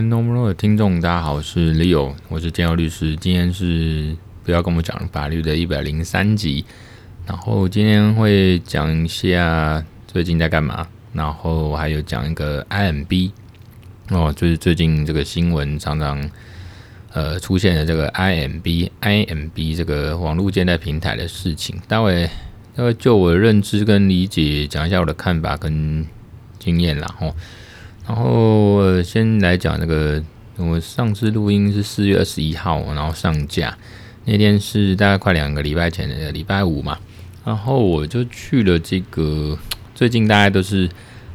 [0.00, 3.14] Normal 的听众，大家好，我是 Leo，我是建佑律师。
[3.16, 6.64] 今天是不要跟我讲法律的一百零三集，
[7.26, 13.30] 然后今天会讲一下最近在干嘛，然后还有讲一个 IMB
[14.08, 16.30] 哦，就是最近这个新闻常常
[17.12, 21.76] 呃出现的这个 IMB IMB 这个网络借贷平台的事情。
[21.86, 22.30] 待会
[22.74, 26.06] 待会就我的认知跟理解，讲一下我的看法跟
[26.58, 27.34] 经验啦，吼。
[28.06, 30.22] 然后先来讲那个，
[30.56, 33.76] 我上次录音是四月二十一号，然后上架
[34.24, 36.98] 那天是大概快两个礼拜前的礼拜五嘛，
[37.44, 39.58] 然后我就去了这个，
[39.94, 40.88] 最近大概都是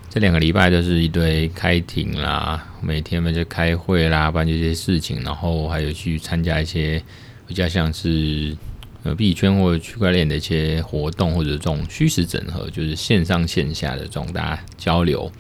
[0.10, 7.02] 这两个礼拜都是一堆开庭啦，每天嘛就开会啦，办这些事情，然后还有去参加一些
[7.48, 8.56] 比较像是
[9.04, 15.32] 呃币圈或者区块链的一些活动，或者这种虚实整合，就是线上线下的这种大家交流。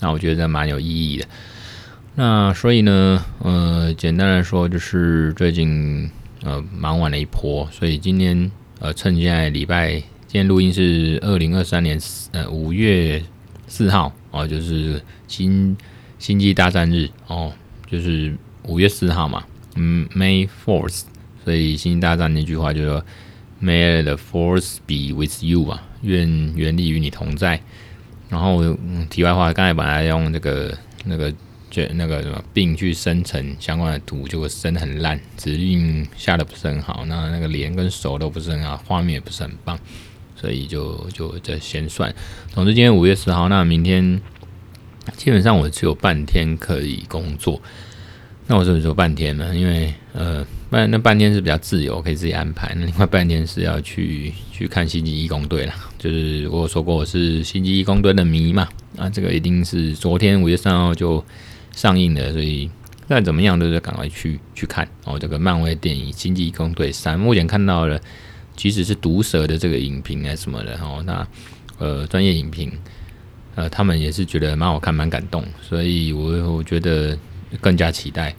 [0.00, 1.26] 那我觉得蛮有意义的。
[2.14, 6.10] 那所以呢，呃，简单来说就是最近
[6.42, 9.92] 呃忙完了一波，所以今天呃趁现在礼拜，
[10.26, 12.00] 今天录音是二零二三年
[12.32, 13.22] 呃五月
[13.66, 15.76] 四号哦，就是星
[16.18, 17.52] 星际大战日哦，
[17.90, 21.02] 就是五月四号嘛，嗯，May Fourth，
[21.44, 23.04] 所以星际大战那句话就说
[23.62, 27.60] May the Force be with you 啊，愿原力与你同在。
[28.28, 31.32] 然后，嗯，题外话，刚才本来用那个、那个、
[31.70, 39.78] 就那个什么病去生成相关的图，结果生得很烂，指令下的不是很好，那那个连跟手都不是很好，画面也不是很棒，
[40.34, 42.12] 所以就就这先算。
[42.52, 44.20] 总之，今天五月十号，那明天
[45.16, 47.60] 基本上我只有半天可以工作。
[48.48, 49.52] 那我是不是说半天呢？
[49.56, 52.72] 因为呃，半那半天是比较自由，可以自己安排。
[52.76, 55.74] 那另外半天是要去去看星际义工队了。
[55.98, 61.24] 就是我有说过我是星际义工队的迷嘛，啊，这个一定是昨天五月三号就
[61.72, 62.70] 上映的，所以
[63.08, 64.88] 再怎么样都是赶快去去看。
[65.04, 68.00] 哦，这个漫威电影《星际义工队三》，目前看到了，
[68.54, 71.26] 即使是毒舌的这个影评啊什么的，哦，那
[71.78, 72.72] 呃专业影评，
[73.54, 77.18] 呃他们也是觉得蛮好看，蛮感动，所以我我觉得。
[77.60, 78.34] 更加期待。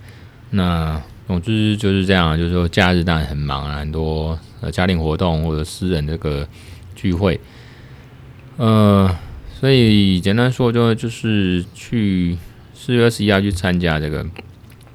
[0.51, 6.45] 那总之就是这样，就是说假日当然很忙啊，很多呃家庭活动或者私人这个
[6.97, 7.40] 聚会。
[8.58, 9.18] 呃，
[9.58, 12.38] 所以简单说就就是去
[12.74, 14.25] 四月二十一号去参加这个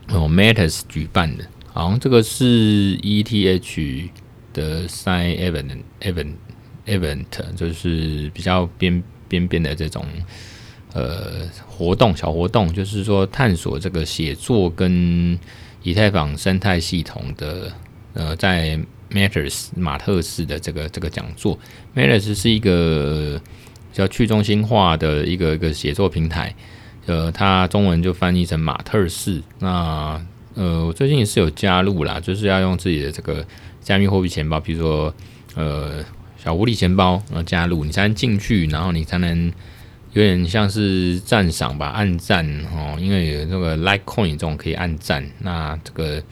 [0.08, 4.10] 哦 Matters 举办的，好像这个是 ETH
[4.52, 6.34] 的 Side Event Event
[6.86, 10.04] Event，就是比较边边边的这种。
[10.94, 15.38] 呃，活动小活动就是说探索这个写作跟
[15.82, 17.72] 以太坊生态系统的
[18.12, 18.78] 呃，在
[19.12, 21.58] Matters 马特斯的这个这个讲座
[21.94, 23.40] ，Matters 是一个
[23.90, 26.54] 比较去中心化的一个一个写作平台，
[27.06, 29.42] 呃，它中文就翻译成马特斯。
[29.58, 30.20] 那
[30.54, 33.46] 呃，我最近是有加入啦，就是要用自己的这个
[33.80, 35.14] 加密货币钱包，比如说
[35.54, 36.04] 呃
[36.36, 39.52] 小狐狸钱包，然后加入你才能进去，然后你才能。
[40.14, 46.22] 有点像是赞赏吧，按赞哦，因为有那个 Litecoin 这种可以按赞，那这个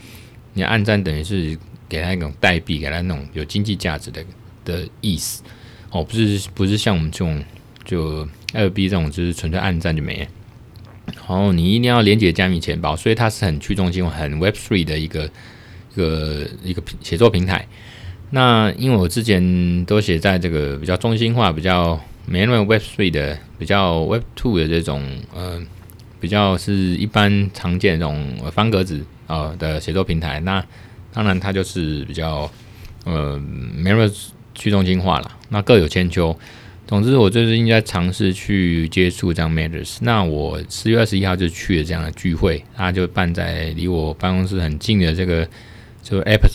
[0.53, 1.57] 你按赞等于是
[1.91, 4.23] 给他一种代币，给他那种有经济价值的
[4.63, 5.43] 的意思
[5.89, 7.43] 哦，不是不是像我们这种
[7.83, 10.27] 就 LB 这种，就是纯粹按赞就没了。
[11.07, 15.29] 然后你一定要连接加密钱包，所以它是很去中心、很 Web Three 的一个
[15.93, 17.67] 一个一个写作平台。
[18.29, 21.99] 那因为我之前都写在这个比较中心化、比较。
[22.27, 25.03] 没那么 Web Three 的，比较 Web Two 的这种，
[25.33, 25.59] 呃，
[26.19, 30.39] 比较是一般常见这种方格子啊、呃、的写作平台。
[30.41, 30.63] 那
[31.13, 32.49] 当然它就是比较
[33.05, 33.39] 呃
[33.75, 34.11] 没那么
[34.53, 35.31] 去中心化了。
[35.49, 36.37] 那各有千秋。
[36.87, 39.97] 总之，我最近在尝试去接触这样 Matters。
[40.01, 45.47] 那我四月二十一号就去了这样的聚会，它就办在离我办公室很近的这个
[46.03, 46.51] 就 Apple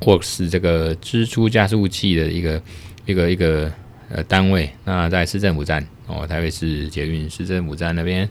[0.00, 2.62] Works 这个支出加速器的一个
[3.06, 3.30] 一个。
[3.30, 3.72] 一个
[4.10, 8.26] 呃，单位那在市政府站哦，台北市捷运市政府站那边。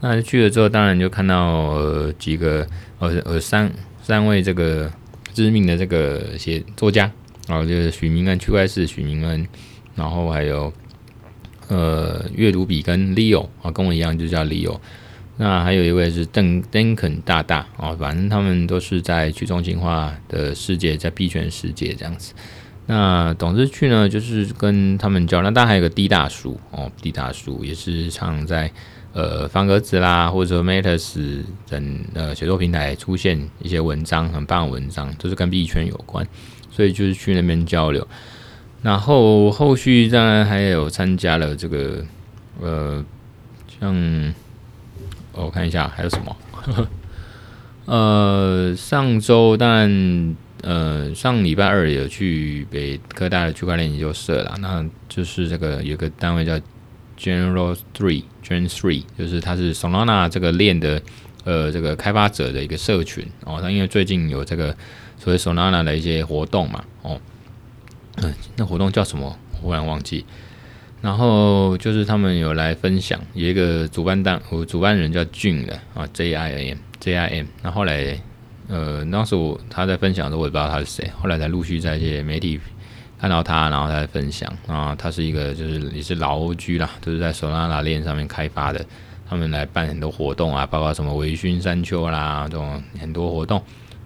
[0.00, 2.66] 那去了之后，当然就看到呃几个
[2.98, 3.70] 呃呃三
[4.02, 4.90] 三位这个
[5.32, 7.10] 知名的这个写作家，
[7.46, 9.46] 然后就是许明恩区块势许明恩，
[9.94, 10.72] 然后还有
[11.68, 14.78] 呃阅读比跟 Leo 啊，跟我一样就叫 Leo。
[15.36, 22.34] 那还有一位是邓邓肯大大哦，反正他们都是在去中心化的世界，在币圈世界这样子。
[22.86, 25.40] 那董事去呢，就是跟他们交。
[25.40, 28.70] 那当然还有个 D 大叔哦，D 大叔也是常在
[29.12, 36.26] 呃方格子啦，或者说 Matters 等呃写作平台出现一些文章，很棒的文章，都是跟币圈有关，
[36.70, 38.06] 所以就是去那边交流。
[38.82, 42.02] 然后后续当然还有参加了这个
[42.60, 43.04] 呃，
[43.78, 44.34] 像
[45.32, 46.36] 我看一下还有什么，
[47.86, 56.58] 呃，上周当然，呃，上礼拜二有去北科大的区块链研究社啦，那就是这个有个单位叫
[57.20, 61.02] General Three Gen Three，就是它是 Solana 这个链的
[61.44, 63.60] 呃这个开发者的一个社群哦。
[63.60, 64.74] 它因为最近有这个
[65.18, 67.20] 所谓 Solana 的一些活动嘛，哦，
[68.16, 69.38] 嗯，那活动叫什么？
[69.60, 70.24] 忽然忘记。
[71.02, 77.46] 然后就是他们有来分享，有一个主办单，我主办人叫 Jim 的啊，J I M J I M。
[77.62, 78.20] 那后来，
[78.68, 81.10] 呃，当时我他在分享的时候，我也不知道他是谁。
[81.18, 82.60] 后来才陆续在一些媒体
[83.20, 88.84] 看到他，然后他在分享啊，他是一个就是也是老 OG 啦，就是在 Solana 链上面开发的。
[89.28, 93.62] 他们来办很多活动啊，包括什么微醺山丘啦这种很多活动。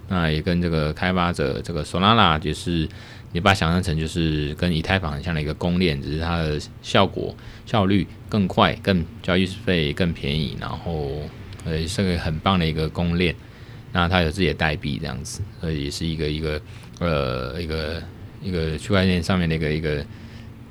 [0.08, 2.88] 那也跟这个开发者这个 Solana 就是。
[3.32, 7.34] 你把它想象成就是跟以太坊很像的一个公链，只是它的效果
[7.66, 11.10] 效率更快，更交易费更便宜，然后
[11.64, 13.34] 呃是个很棒的一个公链。
[13.90, 16.60] 那它有自己的代币这样子，所以也是一个一个
[17.00, 18.00] 呃一个
[18.44, 20.06] 一个区块链上面的一个一个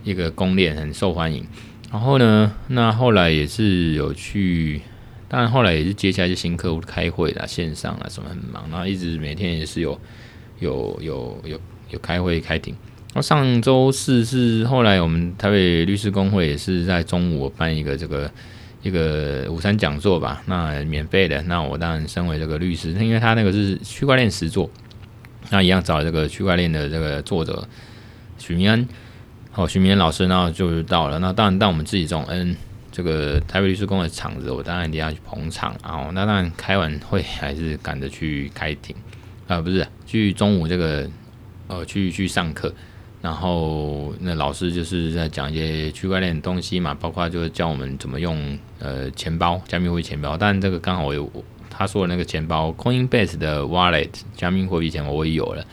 [0.06, 1.46] 一个公链很受欢迎。
[1.92, 4.80] 然后呢，那后来也是有去，
[5.28, 10.00] 当然后来也是接下来就新客户开会啦，线上啊什么很忙，然后一直每天也是有
[10.60, 11.60] 有有有。
[11.90, 12.74] 有开会开庭，
[13.10, 18.32] 然后上周四是后来我们台北律师公会也是在中午办一个这个
[18.82, 24.68] 一个午餐讲座吧，那免费的，那我当然身为这个律师，因为他那个是区块链实作，
[25.50, 27.68] 那一样找这个区块链的这个作者
[28.38, 28.88] 许明恩，
[29.52, 32.56] 好，许明恩老师，然后就到了，那当然当我们自己这种嗯
[32.92, 38.96] 这个台北律师公的场子，我当然一定要去捧场，然后那当然开完会还是赶着去开庭
[39.48, 41.10] 啊，不是去中午这个。
[41.70, 42.72] 呃，去去上课，
[43.22, 50.36] 然后那老师就是在讲一些区块链的东西嘛，包括就是教我们怎么用呃钱包，加密货币钱包。
[50.36, 51.24] 但这个刚好我有
[51.76, 55.66] 他说的那个钱包，Coinbase 的 Wallet 加密货币钱包我也有了。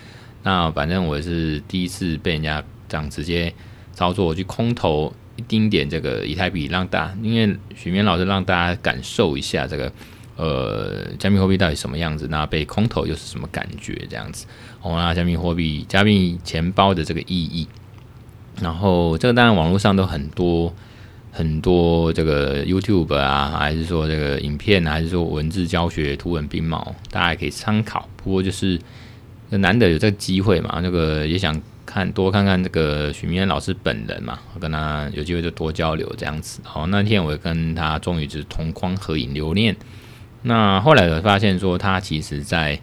[0.43, 3.53] 那反正我是第一次被人家这样直接
[3.93, 9.93] 操作，我去空投一丁点这个以太币，让大因为许明老师让大家感受一下这个。
[10.37, 12.27] 呃，加密货币到底什么样子？
[12.31, 13.93] 那被空投又是什么感觉？
[14.09, 14.47] 这样子，
[14.81, 17.69] 哦，那加密货币、加密钱包的这个意义，
[18.59, 20.73] 然后这个当然网络上都很多
[21.33, 28.09] 很多这个 YouTube 啊，还是说这个影片，还是说文字教学、图文并茂，大家也可以参考。
[28.17, 28.79] 不过就是
[29.51, 36.61] 难得有这个机会嘛，那个也想看多看看这个许明恩老师本人嘛，我跟他有机会就多交流这样子。
[36.63, 39.75] 好，那天我也跟他终于就是同框合影留念。
[40.43, 42.81] 那后来我发现说，他其实在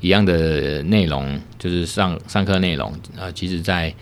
[0.00, 3.94] 一样的内容，就是上上课内容啊，其实在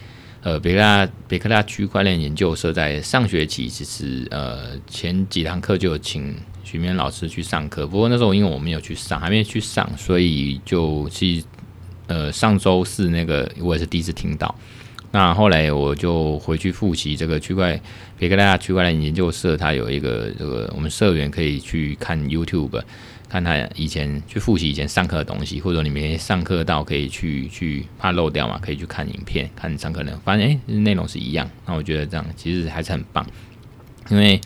[0.45, 11.43] 呃北科大北科大区块链研究社在上学期，其实呃前几堂课就请徐明老师去上课，不过那时候因为我没有去上，还没去上，所以就去
[12.07, 14.55] 呃上周四那个我也是第一次听到。
[15.11, 17.81] 那后来我就回去复习这个区块
[18.19, 22.83] 北科大区块链研究社，它有一个这个我们社员可以去看 YouTube，
[23.35, 31.51] 看他以前去复习以前上课的东西，或者你没上课到可以去去怕漏掉嘛，可以去看影片看上课内容，发现诶内容是一样。
[31.67, 33.27] 那我觉得这样其实还是很棒，
[34.09, 34.41] 因为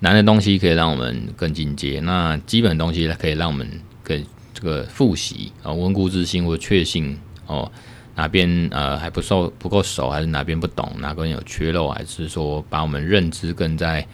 [0.00, 3.66] 难的东西可以让我们更进阶，那基本的东西可以让我们
[4.02, 4.22] 更
[4.52, 7.72] 这个复习啊，温故知新或确信哦。
[8.16, 14.06] 哪边呃还不熟不够熟，还是哪边不懂，哪边有缺漏，还是说把我们认知更在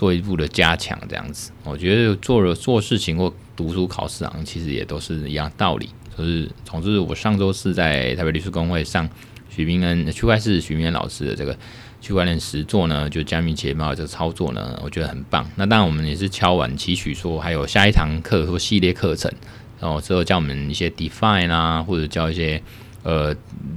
[0.00, 1.50] 做一步的加强这样子？
[1.62, 5.90] 我觉得做了做事情或读书考试啊，其实也都是一样道理。
[6.16, 9.06] 就是总之，我上周是在台北律师公会上
[9.50, 11.54] 许明恩区块市许明恩老师的这个
[12.00, 15.46] 区块链实作呢，就加密钱包这个操作呢，我觉得很棒。
[15.56, 19.30] 那当然我们也是敲碗期许说还有下一堂课或系列课程，
[19.78, 22.62] 然后之后教我们一些 DeFi 啊，或者教一些。
[23.02, 23.34] 呃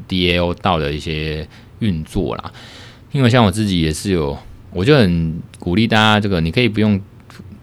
[0.10, 1.48] ，DAO 道的一些
[1.80, 2.52] 运作啦，
[3.14, 4.38] 因为像我自己也是有，
[4.74, 7.00] 我就很鼓励大家，这个你可以不用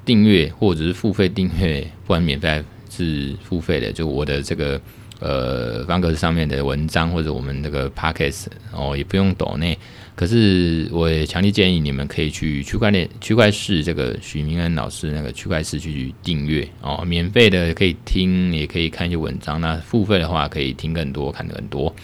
[0.04, 4.80] 订阅或者是付费订阅，不管免费是付费的，就我的这个
[5.18, 9.78] 呃方格子上面的文章或者我们这个 Podcast 哦，也不用抖内。
[10.16, 19.58] 可是，我也强烈建议你们可以去区块链区块市这个许明恩老师那个区块市去订阅哦，免费的可以听，也可以看一些文章。
[19.62, 21.94] 那付费的话，可以听更多，看得更多。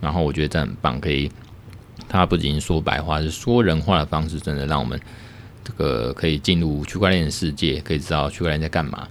[0.00, 1.28] 然后我觉得这很棒，可以，
[2.14, 4.98] 他不仅说白话，是说人话的方式，真的让我们
[5.62, 9.08] 这个可以进入区块链的世界，可以知道区块链在干嘛。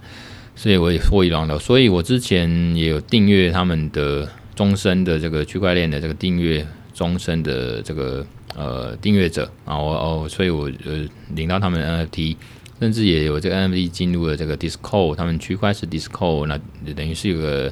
[0.56, 1.58] 所以我也获益良多。
[1.58, 8.26] 所以我之前也有订阅他们的终身的这个区块链的这个订阅，终身的这个。
[8.56, 12.36] 呃，订阅者啊，我哦，所以我呃领到他们的 NFT，
[12.78, 16.56] 甚至也有这个 NFT 进入了这个 Discord，他们区块是 Discord，那
[16.94, 17.68] 等于是有个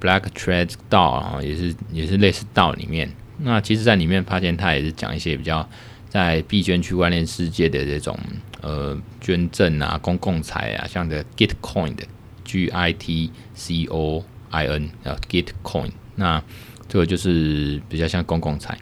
[0.00, 3.08] Black Thread DAO 啊，也是也是类似道里面。
[3.38, 5.68] 那其实，在里面发现他也是讲一些比较
[6.08, 8.18] 在币圈区块链世界的这种
[8.60, 12.04] 呃捐赠啊、公共财啊，像的 Gitcoin 的
[12.44, 16.42] G I T C O I N 啊 Gitcoin，那
[16.88, 18.78] 这个就是比较像公共财。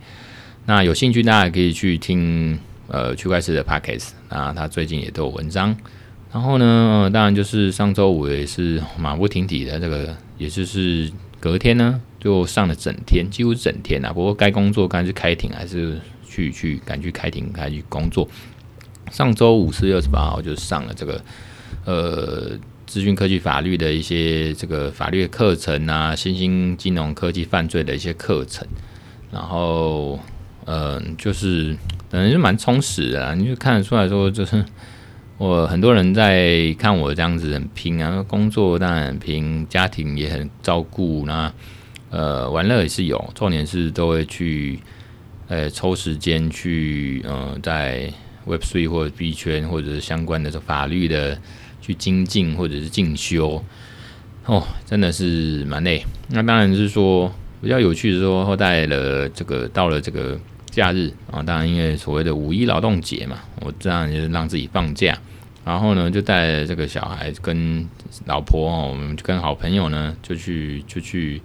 [0.66, 5.74] 那有兴趣大家可以去听呃区块链的 Podcast，那他最近也都有文章。
[6.32, 11.10] 然后呢，当然就是上周五也是马不停蹄的这个，也就是
[11.42, 12.00] 隔天呢。
[12.22, 14.12] 就上了整天，几乎整天啊。
[14.12, 18.28] 不过该工作该去开庭，还是去去赶去开庭，赶去工作。
[19.10, 21.20] 上周五四月二十八号就上了这个
[21.84, 22.52] 呃
[22.86, 28.64] 资讯科技法律的一些这个法律课程啊，新兴金融科技犯罪的一些课程。
[29.32, 30.20] 然后
[30.64, 31.76] 呃就是
[32.08, 34.64] 等于是蛮充实的啊，你就看得出来说，就是
[35.42, 41.52] 我很多人在看我这样子很拼啊，工作当然很拼，家庭也很照顾那。
[42.10, 44.78] 呃，玩乐也是有，重点是都会去，
[45.48, 48.08] 呃，抽时间去，呃，在
[48.46, 51.36] Web3 或者 B 圈或者是相关的这法律的
[51.80, 53.64] 去精进或者是进修，
[54.46, 56.04] 哦，真的是蛮累。
[56.28, 65.18] 那当然是说比较有趣的是说，后带了这个到了这个假日啊，当然因为所谓的五一劳动节嘛，我这样就是让自己放假，
[65.64, 67.88] 然后呢就带这个小孩跟
[68.26, 71.40] 老婆哦，我们跟好朋友呢就去就去。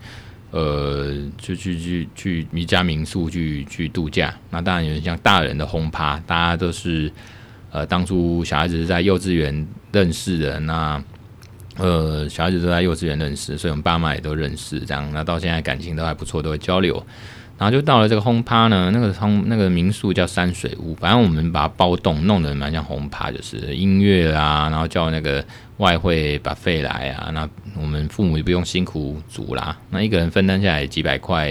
[0.50, 7.12] 呃，就去去去一家民宿去去度假，那当然有点像大人的轰趴，大家都是
[7.70, 11.04] 呃当初小孩子是在幼稚园认识的，那
[11.76, 17.06] 呃小孩子都在幼稚园认识，所以我们爸妈也都认识，这样，那到现在感情都还不错，都会交流。
[17.58, 25.44] 然后就到了这个轰趴呢，那个轰那个民宿叫山水屋，反正我们把它包栋，弄得蛮像轰趴，就是音乐啊，然后叫那个
[25.78, 31.50] 外汇把费来啊，那我们父母也不用辛苦煮啦，那一个人分担下来几百块，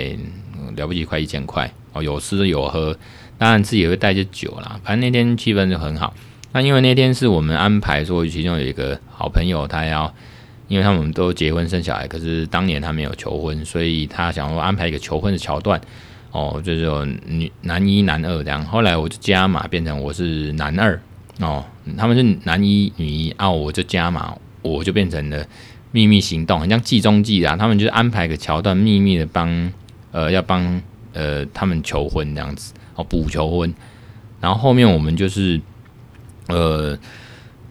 [0.76, 2.96] 了不起快一千块哦，有吃有喝，
[3.36, 6.14] 当然自己也会带些酒啦，反正那天气氛就很好。
[6.52, 10.14] 那因为那天是我们安排说，其中有一个好朋友他要。
[10.68, 15.80] 因为他们都结婚生小孩，可是当年他没有求婚，所以他想说安排一个求婚的桥段，
[16.32, 18.64] 哦，就是说女男一男二这样。
[18.64, 21.00] 后来我就加码变成我是男二
[21.38, 21.64] 哦，
[21.96, 25.46] 他们是男一女一啊，我就加码，我就变成了
[25.92, 27.56] 秘密行动，很像计中计啊。
[27.56, 29.73] 他们就是安排个桥段，秘密的帮
[30.11, 30.82] 呃要帮
[31.12, 33.73] 呃他们求婚这样子哦，补求婚。
[34.40, 35.61] 然后后面我们就是
[36.49, 36.99] 呃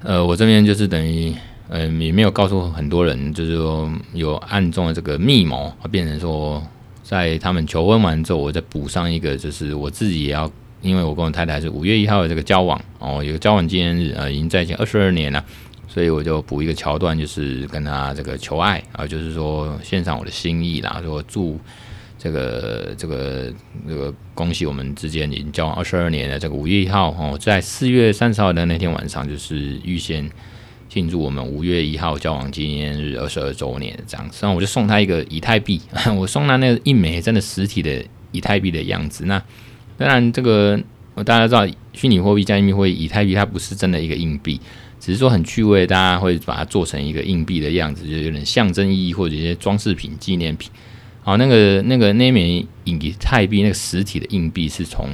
[0.02, 1.36] 呃，我这边就是等于。
[1.70, 6.64] 嗯，也没有告诉很多人，就是说有暗中的这个密谋，变成说
[7.02, 10.52] 在他们求婚完之后，我再补上一个，就是我自己也要，
[10.84, 15.44] 因为我跟我太太是五月一号的这个交往哦，有个交往纪念日啊，已经在一起二十二年了，
[15.88, 21.60] 所以我就补一个桥段，就是跟他这个求爱啊，就是说献上我的心意啦，说祝
[22.20, 23.52] 这个这个
[23.88, 30.30] 这个恭喜我们之间已经交往二十二年的这个五月一号哦，在四月三十号的那天晚上，就是预先。
[30.96, 35.82] 庆祝我们五月一号交往纪念日二十二周年这样子，然后我就送他一个以太币，
[36.16, 39.26] 我送他那个一枚真的实体的以太币的样子。
[39.26, 39.38] 那
[39.98, 40.80] 当然，这个
[41.26, 44.58] 大家知道，虚拟货币加密货币以太币它不是真的一个硬币，
[44.98, 50.72] 只是说很趣味，大家会把它做成一个硬币的样子，就有点象征意义或者一些装饰品、纪念品。
[51.24, 55.10] 好，那个那个那枚以太币那个实体的硬币是从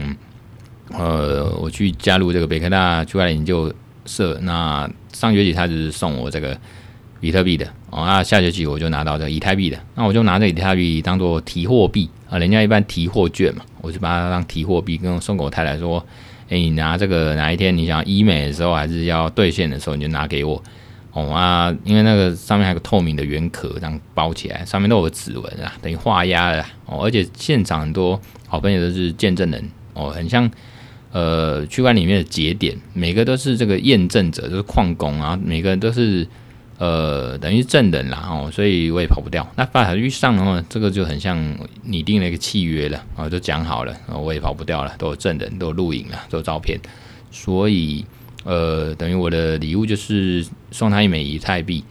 [0.92, 3.74] 呃我去加入这个北科大区块链研究
[4.06, 4.88] 社那。
[5.14, 6.58] 上学期他只是送我这个
[7.20, 16.04] 比特币的哦，那下学期我就拿到这个以太币的，那我就拿这以太币当做提货币啊，人家一般提货券嘛，我就把它当提货币，跟送给我太太说，
[16.50, 20.62] 哎，你拿这个哪一天你想医美的时候，还是要兑现的时候，你就拿给我
[21.12, 30.50] 哦啊，因为那个上面还有个透明的圆壳，这样包起来，上面都有指纹啊，等于画押了哦，而且现场很多好朋友都是见证人哦，很像。
[31.12, 36.26] 呃，区块里面的节点，每个都是这个验证者，就是矿工啊，每个人都是
[36.78, 39.46] 呃，等于证人啦哦，所以我也跑不掉。
[39.58, 41.38] 那法律上的话，这个就很像
[41.84, 46.80] 拟定了一个契约了啊，就讲好了，我也跑不掉了，都有证人，都有录影了，都有照片，
[47.30, 48.06] 所以
[48.46, 51.84] 呃，等于我的礼物就是送他一枚以太币，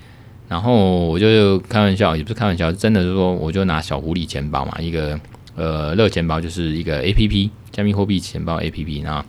[0.49, 5.21] 然后我就开玩笑，也不是开玩笑，真的是说，我就拿小狐狸钱包嘛，一个
[5.57, 7.51] 呃热钱包，就是一个 APP。
[7.81, 9.25] 加密货币钱包 APP，然后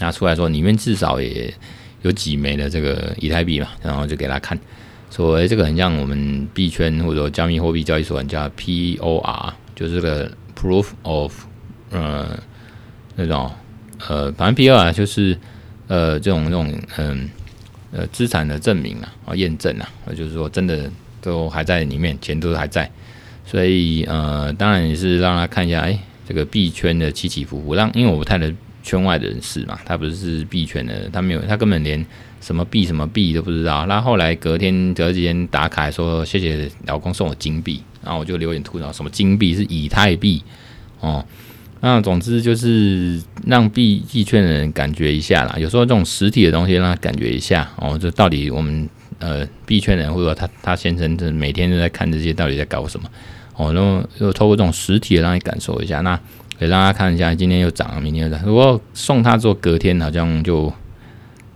[0.00, 1.50] 拿出来说，里面至少也
[2.02, 4.58] 有几枚的这个以太币嘛，然后就给他看，
[5.10, 11.32] 说哎，这个很像我们币圈或者加密货币交易所叫 POR，就是个 Proof of，
[11.90, 12.38] 呃，
[13.16, 13.50] 那种
[14.06, 15.38] 呃，反正 POR 就是
[15.88, 17.30] 呃这种这种嗯
[17.92, 20.90] 呃资产的证明啊，啊验证啊，就是说真的
[21.22, 22.90] 都还在里面，钱都还在，
[23.46, 25.98] 所以呃当然也是让他看一下，哎，
[26.30, 32.06] 这个币圈的起起伏伏，让因为我不太能圈外的人士嘛，他不是币圈的，他没有，他根本连
[32.40, 33.84] 什么币什么币都不知道。
[33.86, 40.40] 那后来隔天隔几天打卡说谢谢老公送我金币，然后我就留言吐槽什么金币是以太币
[41.00, 41.26] 哦。
[41.80, 53.10] 那总之就是让币币圈的人感觉一下啦，有时候这种实体的东西让他感觉一下哦，这到底我们呃币圈人或者他他先生这每天都在看这些到底在搞什么
[53.60, 56.18] 哦，然后又透过这种实体让你感受一下那。
[56.58, 58.38] 给大家看一下，今天又涨了，明天又涨。
[58.44, 60.70] 如果送他做隔天，好像就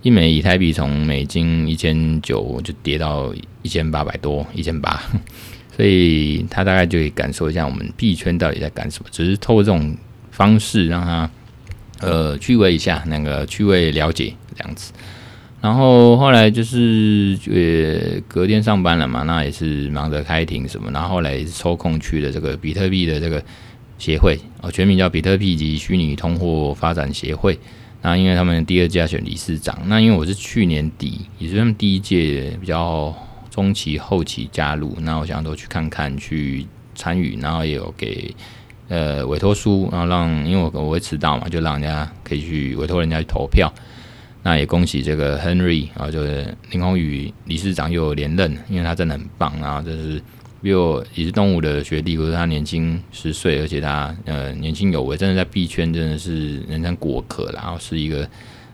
[0.01, 3.31] 一枚以太币从美金一千九就跌到
[3.61, 4.99] 一千八百多，一千八。
[5.77, 9.09] 所以他大概就可以感受一下我们币圈到底在干什么。
[9.13, 9.95] 只是透过这种
[10.31, 11.31] 方式让他
[12.01, 14.91] 呃趣味一下，那个趣味了解这样子。
[15.65, 20.91] 然后后来就是呃隔天上班了嘛，那也是忙着开庭什么。
[20.91, 23.43] 然后后来也是抽空去了这个比特币的这个。
[23.97, 27.57] 协会哦，全名叫比特币及虚拟通货发展协会。
[28.03, 33.15] 那因为他们第二届选理事长，那因为我是去年底，也是他们第一届比较
[33.49, 36.67] 中期后期加入，那我想都去看看，去
[36.97, 38.35] 参与，然后也有给
[38.89, 43.73] 呃委托书，然后让因为我我会迟到嘛，就让人家可以去委托人家去投票。
[44.45, 50.23] 那也恭喜这个 Henry 啊，就是林宏宇理事长又连任，因为他真的很棒啊，就是。
[50.63, 58.27] 比我也是东吴的学弟，可是他年轻十岁，而且他呃年轻有为，真的在币圈真的是人称过客，然后是一个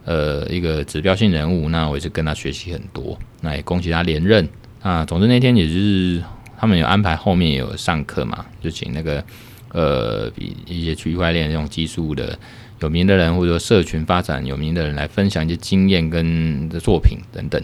[0.05, 1.69] 呃一个指标性人物。
[1.69, 4.49] 那我也是跟他学习很多，那也恭喜他连任
[4.81, 5.05] 啊。
[5.05, 6.23] 总之那天也就是
[6.57, 9.25] 他们有安排后面有上课嘛，就请那个
[9.73, 12.39] 呃比一些区块链这种技术的
[12.81, 17.63] 有名的人，或者说社群发展有名的人来分享一些经验跟的作品等等。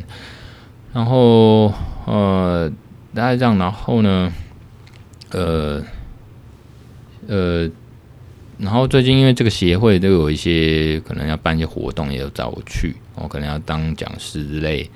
[0.92, 1.72] 然后
[2.06, 2.72] 呃。
[3.14, 4.30] 大概这样，然后呢，
[5.30, 5.82] 呃，
[7.26, 7.66] 呃，
[8.58, 14.90] 然后最近因为这个协会都有一些可能要办一些活动，也有找我去，我可能要当讲师之类，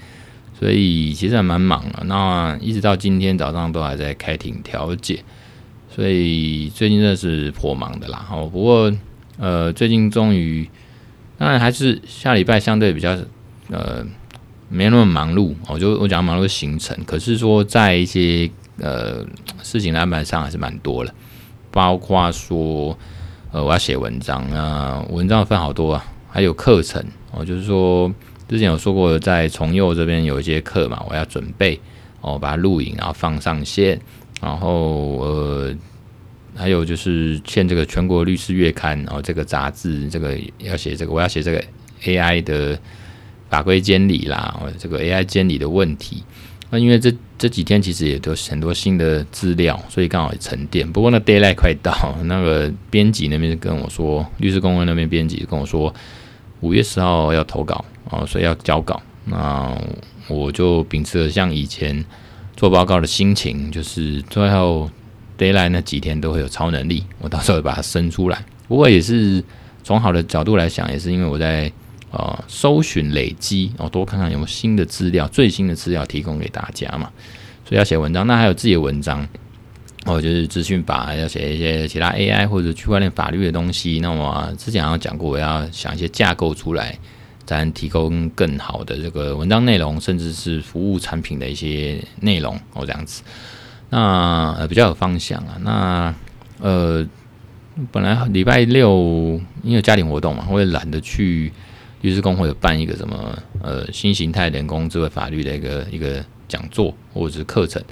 [0.59, 2.05] 所以其实还蛮忙的。
[2.05, 5.25] 那一直到今天早上都还在开庭调解，
[5.89, 8.29] 所以最近真的是颇忙的啦。
[8.31, 8.93] 哦，不过
[9.41, 10.69] 呃，最近终于，
[11.39, 13.17] 当然还是下礼拜相对比较
[13.71, 14.07] 呃。
[14.73, 18.49] 没那么忙碌，我就我讲忙碌的行程，可是说在一些
[18.79, 19.27] 呃
[19.65, 21.13] 事情的安排上还是蛮多了，
[21.73, 22.97] 包括说
[23.51, 28.09] 呃我要写文章啊，文章分好多啊，还有课程哦，就是说
[28.49, 31.81] 之前有说过在崇右这边有一些课嘛，我要准备
[32.21, 34.01] 哦把它录影然后放上线，
[34.41, 35.75] 然后呃
[36.61, 41.65] 还有就是签这个全国律师月刊然哦这个杂志，这个要写这个我要写这个
[42.05, 42.79] AI 的。
[43.51, 46.23] 法规监理啦，这个 AI 监理的问题，
[46.71, 50.89] 那因为这这几天其实也都是很多新的资料，所以刚好也沉淀。
[50.89, 55.93] 不过那 deadline 快到，那个编辑那边跟我说，律师公会那边编辑跟我说，
[56.61, 59.03] 五月十号要投稿哦，所以要交稿。
[59.25, 59.77] 那
[60.29, 62.05] 我就秉持了像以前
[62.57, 64.89] 做报告的心情，就是最后
[65.41, 68.45] deadline 那几天都会有超能力，我到时候把它生出来。
[68.69, 69.43] 不过也是
[69.83, 71.73] 从好的角度来想，也是因为我在。
[72.13, 77.09] 呃，搜寻累积，哦，多看看有没有新的资料，最新的资料提供给大家嘛。
[77.65, 79.25] 所以要写文章，那还有自己的文章，
[80.07, 84.01] 哦，就是资讯法，要写一些其他 AI 或者区块链法律的东西。
[84.01, 86.99] 那么之前好像讲过，我要想一些架构出来，
[87.47, 93.23] 才能提供更好的这个文章内容，甚至是服务产品的一些内容哦，这样子。
[93.91, 95.59] 那呃比较有方向啊。
[95.61, 96.15] 那
[96.59, 97.07] 呃，
[97.93, 101.53] 本来礼拜六因为家庭活动嘛，我也懒得去。
[102.03, 107.83] 律师工会有办一个什么呃新形态人工智慧法律的一个一个讲座或者是课程，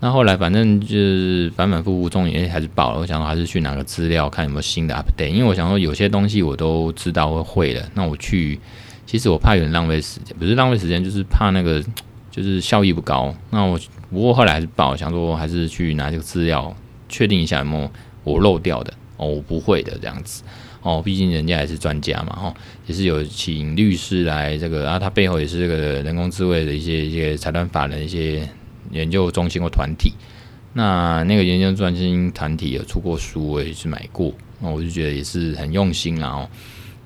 [0.00, 2.98] 那后来反正就是反反复复，终于还是报了。
[2.98, 8.58] 我想还是去拿个资料看有没有新的 update，因为我想说有些东西我都知道会会了，那我去
[9.04, 11.84] 其实我怕有点浪费时间，不是浪费时间，就是怕那个
[12.32, 13.32] 就是效益不高。
[13.50, 13.78] 那我
[14.10, 16.74] 不过后来还是报，想说还是去拿这个资料
[17.08, 17.88] 确定一下有没有
[18.24, 20.42] 我漏掉的哦，我不会的这样子。
[20.80, 22.54] 哦，毕竟人家也是专家嘛，哦，
[22.88, 28.48] 也是有请律师来这个，然后他背后也是这个人工智慧的一些一些财团法人一些
[28.90, 30.12] 研究中心或团体。
[30.72, 36.48] 那那个研究中心团体有出过书，我也是买过，那我就觉得也是很用心啊哦。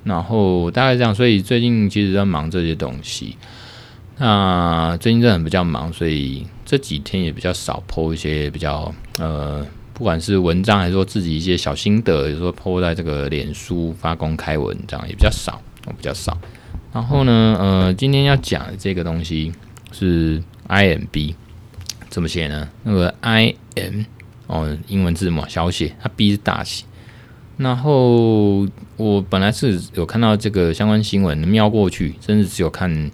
[0.05, 3.37] 然后大概这样，所以最近其实在忙这些东西。
[4.18, 9.66] 那最近真的很比较忙，所以这几天也比较少 po 一些比较呃。
[9.94, 16.37] 不管是文章还是说自己一些小心得，有时候 po 在这个脸书发公开文，这样也比较少，比较少。
[16.92, 19.50] 然后呢，呃，今天要讲的这个东西
[19.92, 21.35] 是 IMB，
[22.11, 22.68] 怎么写呢？
[22.83, 24.02] 那个 I M
[24.48, 26.85] 哦，英文字母小写，它 B 是大写。
[27.57, 28.66] 然后
[28.98, 33.11] 我本来是有看到这个相关新闻，瞄过去，甚至只有看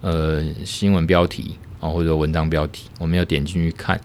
[0.00, 4.00] 呃新闻标题啊、哦，或者文章标题，我没有点进去看。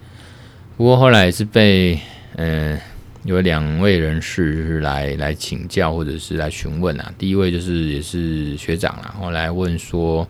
[0.76, 2.00] 不过后来是被
[2.36, 2.80] 呃
[3.24, 7.14] 有两位人士是来来请教，或者是来询问啊。
[7.18, 10.28] 第一位就是也是学长啦，后来问说，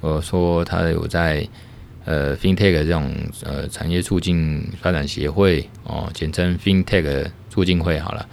[0.00, 1.46] 呃，说他有在
[2.04, 8.26] 呃 FinTech 这种呃产业促进发展协会哦，简称 FinTech 促进会好了。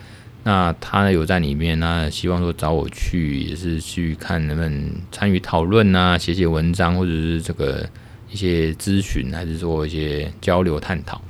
[0.47, 7.85] 那他有在里面，那希望说找我去，也是去看能不能参与讨论啊，写写文章，或者是这个
[8.31, 11.21] 一些咨询，还是做一些交流探讨。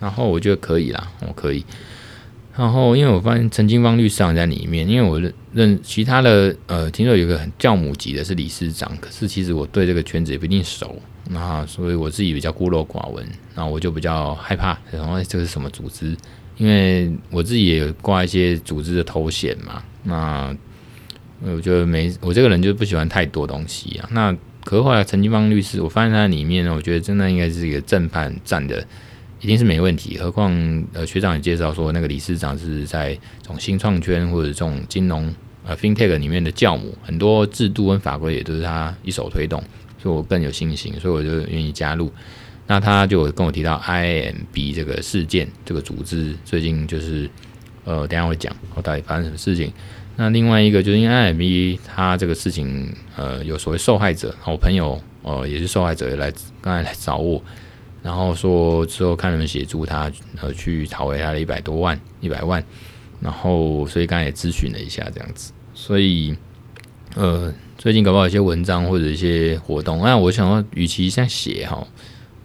[0.00, 1.64] 然后我觉得可以啦，我可以。
[2.56, 11.00] 然后因为我发现陈金芳律师长在里面，因为我认认其他的呃，听说有一个很教母级的是理事长，可是其实我对这个圈子也不一定熟，
[11.30, 13.24] 那所以我自己比较孤陋寡闻，
[13.54, 16.16] 然后我就比较害怕，然后这个是什么组织？
[16.56, 20.56] 因为我自己也有挂一些组织的头衔嘛，那
[21.42, 24.08] 我觉得没我这个人就不喜欢太多东西啊。
[24.10, 28.84] 那可是后来陈金芳律师，我发现他里面呢，我觉得真的应该是一个正派站的，
[29.40, 30.16] 一定是没问题。
[30.16, 30.50] 何况
[30.94, 35.32] 呃学长也介绍说，那个理事长是在这种新创圈或者这种金融
[35.64, 39.62] 呃 FinTech 里面的教母，很多制度跟法规也都是他一手推动，
[40.02, 42.10] 所以我更有信心，所以我就愿意加入。
[42.66, 47.30] 那他就跟我提到 IMB 这个事件，这个组织最近就是，
[47.84, 49.72] 呃，等下会讲我到底发生什么事情。
[50.16, 57.40] 那另外一个就是因为 IMB 他这个事情，呃，有所谓受害者，我朋友呃也是受害者也来刚才来找我，
[58.02, 62.64] 然后说之后看能不能协助他，呃，去讨回他的一百多万一百万，
[63.20, 66.34] 然后所以刚才也咨询了一下这样子，所以
[67.14, 71.86] 呃最近搞不好一些文章或者一些活动，那我想要与其这样写哈。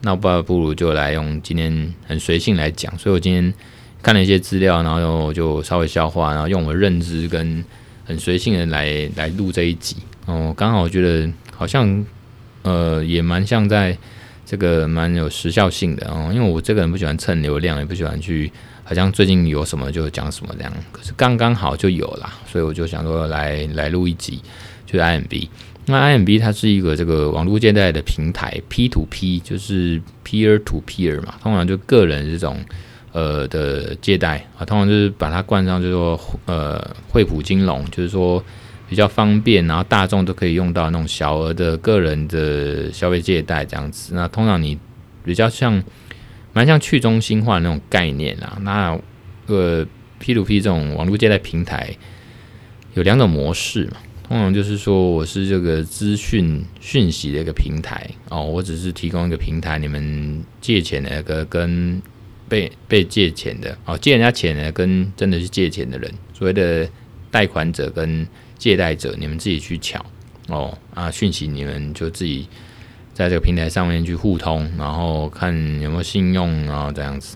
[0.01, 3.53] 那不不如就来用今天很随性来讲，所以我今天
[4.01, 7.63] 看了一些资料，然后就稍微消化，然后用我的认知跟
[8.03, 9.97] 很随性的来来录这一集。
[10.25, 12.03] 哦，刚好我觉得好像
[12.63, 13.95] 呃也蛮像在
[14.45, 18.51] 这个蛮有时效性的哦，因为我这个人不喜欢蹭流量，也不喜欢去
[18.83, 24.41] 好像最近有什么就讲什么这样，可是刚刚好就有啦，所以我就想说来来录一集，
[24.85, 25.47] 就是 IMB。
[25.87, 32.63] 那 IMB 它是一个这个网络借贷的平台，P to P 就是 peer to peer 嘛，通常就个人这种
[33.11, 38.41] 呃的借贷啊，通常就是把它冠上就是说呃惠普金融，就是说
[38.87, 44.13] 比较方便，然后大众都可以用到那种小额的个人的消费借贷这样子。
[44.13, 44.77] 那通常你
[45.25, 45.83] 比较像
[46.53, 48.57] 蛮像去中心化的那种概念啊。
[48.61, 48.97] 那
[49.47, 49.85] 呃
[50.19, 51.95] P to P 这种网络借贷平台
[52.93, 53.97] 有两种模式嘛。
[54.31, 62.01] 通常就是说，我是这个资讯讯息的一个平台哦，我只是提供一个平台，你们借钱的那个跟
[62.47, 66.87] 被被借钱的哦，借人家钱的跟真的是借钱的人，所谓的
[67.29, 68.25] 贷款者跟
[68.57, 70.01] 借贷者，你们自己去抢
[70.47, 72.47] 哦啊，讯息你们就自己
[73.13, 77.35] 在这个平台上面去互通，然后看有没有信用，然后这样子。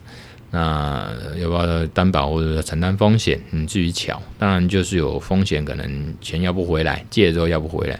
[0.56, 3.38] 那要不要担保或者说承担风险？
[3.50, 8.00] 你自己抢，当然就是有风险，可能钱要不回来，借了之后要不回来，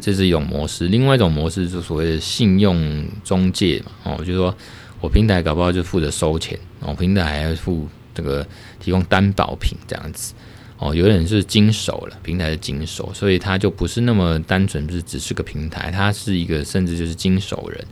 [0.00, 0.88] 这是一种模式。
[0.88, 4.52] 另外一种模式就是所谓的信用中介嘛，哦，就是说
[5.00, 8.44] 我平台搞不好就负责收钱，哦，平台还要负这个
[8.80, 10.34] 提供担保品这样子，
[10.78, 17.86] 哦，有点是经手了，平台是经手，所以它就不是那么单纯，不是只是个平台，它是一个甚至就是经手人。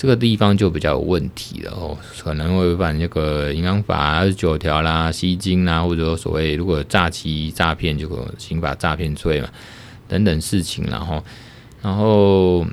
[0.00, 8.08] 这个地方就比较有问题了哦，可能会违反那个银行法二十九条啦、吸金啦，或者说所谓如果诈欺诈骗，就
[8.38, 9.48] 刑法诈骗罪嘛
[10.08, 11.22] 等等事情，然后，
[11.82, 12.66] 然后，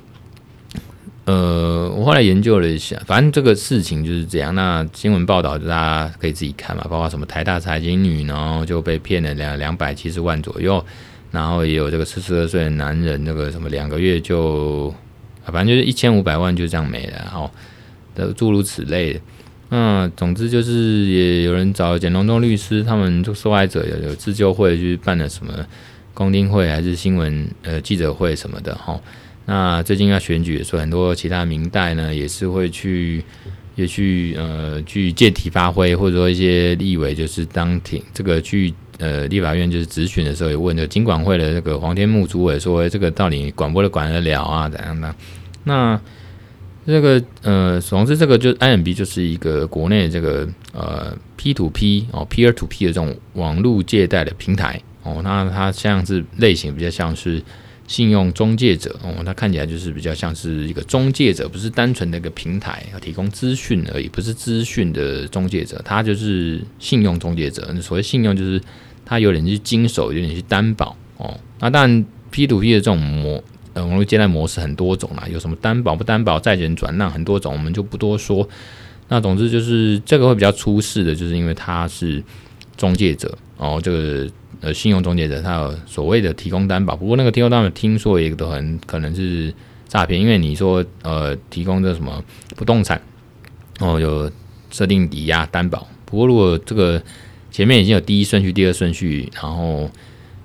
[1.25, 4.55] 呃，我后来研究了一下，反正这个事情就是这样。
[4.55, 10.81] 那新闻报道大家可以自己看嘛，包括什么台大财经女，然后就被骗了两两百七十万左右，
[11.31, 14.95] 然后也有这个四十二岁的男人，那个什么两个月就。
[15.51, 17.49] 反正就是一千五百万就这样没了，哦
[18.15, 19.19] 的诸如此类的。
[19.69, 25.53] 那总之就是也有人找简龙东律师，他们就受害者有有自救会去办了什么
[26.13, 28.99] 公听会还是新闻呃记者会什么的哈。
[29.45, 33.23] 那最近要选举，所以很多其他民代呢也是会去
[33.75, 38.73] 也去呃去借题发挥，或者说一些立委就是当庭这个去。
[38.97, 44.67] 呃，立法院就是质询的时候，也问这个金管会的那个黄天木主委说：“这个到底管不管得了啊？
[44.67, 45.13] 怎样的？”
[45.65, 45.99] 那
[46.85, 55.19] 这个呃，总之这个就 IMB 就是一个国内这个呃 P to P 哦 Peer to P 的这种网络借贷的平台哦。
[55.23, 57.43] 那它像是类型比较像是
[57.87, 67.73] 信用中介者哦，它看起来就是比较像是一个中介者，不是单纯的一个平台要提供资讯而已，不是资讯的中介者，它就是信用中介者。
[67.81, 68.61] 所谓信用，就是
[69.07, 71.39] 它有点是经手，有点去担保哦。
[71.59, 73.41] 那当然，P to P 的这种模
[73.73, 78.47] 呃网络借贷模式很多种啦，有什么担保不担保、债权转让很多种，我们就不多说。
[79.07, 82.21] 那总之就是这个会比较出事的，就是因为它是
[82.75, 84.29] 中介者哦，这个。
[84.59, 89.53] 呃，信用中介者他有所谓的提供担保，不过那个提供担保听说也都很可能是
[89.87, 92.23] 诈骗，因为你说呃提供这什么
[92.55, 92.99] 不动产
[93.79, 94.31] 哦，有
[94.71, 96.99] 设定抵押担保，不过如果这个
[97.51, 99.89] 前面已经有第一顺序、第二顺序，然后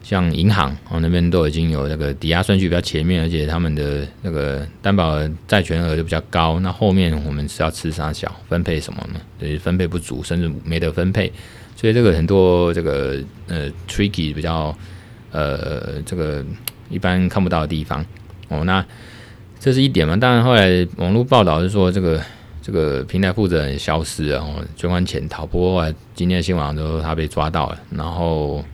[0.02, 9.20] 像银行哦那边都已经有那个抵押顺序比较前面，而且他们的那个担保债权额就比较高，那后面我们是要吃啥小分配什么呢？
[9.38, 11.32] 对，分配不足，甚至没得分配。
[11.76, 14.76] 所以这个很多这个呃 tricky 比较
[15.30, 16.44] 呃这个
[16.90, 18.04] 一般看不到的地方
[18.48, 18.84] 哦，那
[19.58, 20.16] 这是一点嘛。
[20.16, 22.20] 当然后来网络报道是说这个
[22.62, 25.44] 这个平台负责人消失了，哦，卷款潜逃。
[25.44, 28.64] 不过今天新闻说他被抓到了，然后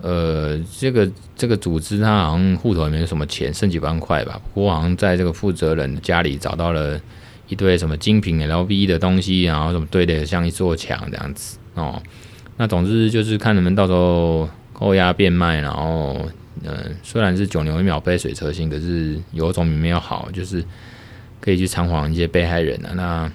[0.00, 4.40] 呃这个这个组织他好像户头也没有什么钱，剩几万块吧。
[4.54, 6.98] 不过好像在这个负责人家里找到了
[7.48, 12.02] 一堆什么精品 LV 的东西，然后什么堆的像一座墙这样子哦。
[12.56, 16.26] 那总之就是看能不能到时候扣押变卖，然后，
[16.64, 20.64] 嗯、虽然是九牛一毛杯水车薪，可是有总比没有好，就是
[21.46, 22.92] 可以去偿还一些被害人啊。
[22.96, 23.32] 那，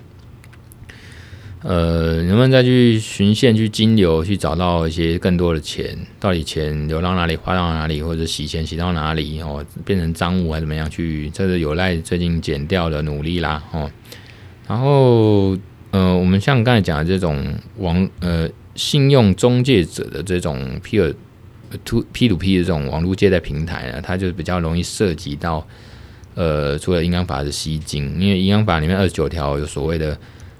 [1.63, 5.97] 呃，能不能再去循线去金流，去找到一些更多的钱？
[6.19, 9.41] 到底钱流到哪里，花到哪里，或者洗钱洗到哪里？
[9.41, 10.87] 哦，变成赃物还是怎么样？
[10.89, 13.63] 去，这是有赖最近减掉的努力啦。
[13.71, 13.89] 哦，
[14.67, 15.57] 然后，
[15.91, 18.49] 呃，我们像刚才讲的这种网，呃。
[18.73, 21.13] 信用中介者的这种 P 二
[21.83, 25.67] to P to P 的这种网络借贷平台呢，它就比较容易涉及到，
[26.35, 30.17] 呃，除了银行法的吸金，因为银行法里面二十九条有所谓的，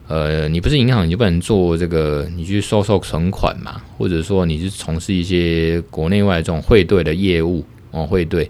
[0.08, 8.50] 呃，你不是银行你就不能做这个，你去收受存款嘛，或者说你是从事一些国内外这种汇兑的业务哦，汇兑，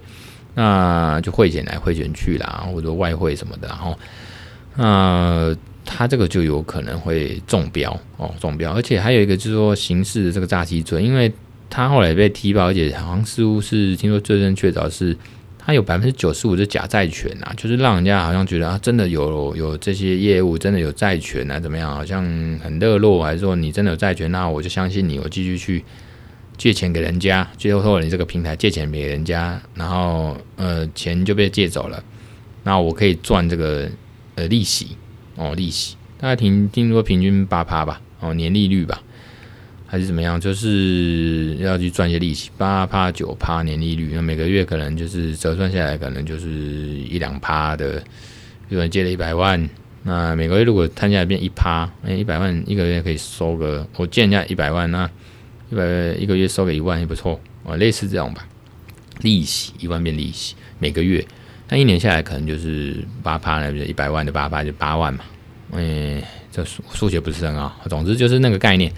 [0.56, 3.98] 那就汇钱来汇钱去啦，或者外汇什么的，然后，
[4.76, 5.56] 那。
[5.84, 11.30] 他这个就有可能会中标哦，中标，而且还有一个就是说刑事的这个诈欺罪，因为
[11.72, 15.18] 他后来被踢爆，而且好像似乎是听说最正确的是，
[15.66, 21.94] 他有百分之九十五是假债权啊，就是让人家好像觉得啊，真的有有这些业务，真的有债权啊，怎么样？
[21.94, 22.24] 好像
[22.64, 24.32] 很热络，还是说你真的有债权？
[24.32, 25.84] 那我就相信你，我继续去
[26.58, 32.04] 借钱给人家，最后你这个平台借钱给人家，然后呃钱就被借走了，
[32.64, 33.90] 那我可以赚这个
[34.36, 34.98] 呃利息。
[35.38, 39.02] 哦，利息大概听听说平均八趴吧，哦，年利率吧，
[39.92, 40.40] 还是怎么样？
[40.40, 48.02] 就是要去赚些利息，八趴九趴年利率，那每个月可能就是折算下来，可能就是一两趴的。
[48.70, 49.70] 比如借了一百万，
[50.04, 55.10] 那每个月如果摊下来变一趴，哎，一百万一个月可以收个，我借人家一百万，那
[55.70, 55.84] 一百
[56.18, 58.48] 一个月收个一万也不错，哦，类似这种吧，
[59.20, 61.22] 利息一万变利息，每个月。
[61.68, 65.26] 那一年下来可能就是八趴，那就一百万的八趴就八万嘛。
[65.74, 68.90] 嗯，这数数学不是很好，总之就是那个概念。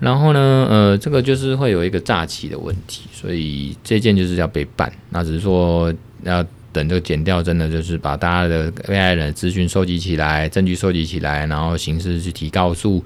[0.00, 4.92] 然后呢，呃，这个就是会有一个诈欺的问题，所以这件就是要被办。
[5.10, 13.02] 那只是说要等这个检调，真的就是把大家的被害人的资讯收集起来，证据收集起来，然后刑事去提告诉，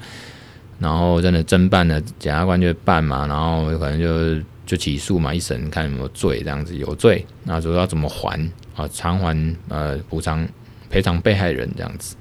[0.79, 8.39] 然后真的侦办的，检察官就办嘛，然后可能就就起诉嘛，一审看有没有罪，这样子有罪，那主要怎么还？
[8.75, 10.47] 啊，偿还呃补偿
[10.91, 12.17] 赔偿被害人这样子，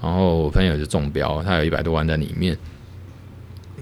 [0.00, 2.56] 然后我朋友就中标，他有一百多万在里面，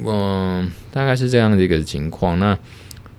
[0.04, 2.38] 嗯，大概是这样的一个情况。
[2.38, 2.58] 那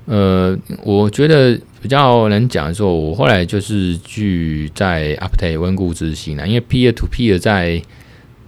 [0.06, 7.82] 呃，我觉得比较能讲的说，我后来就是去在 update 温故知新啊，因为 peer to P 的在